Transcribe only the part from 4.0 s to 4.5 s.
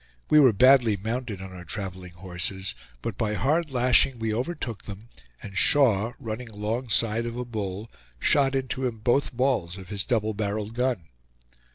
we